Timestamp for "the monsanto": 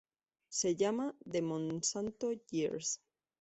1.29-2.31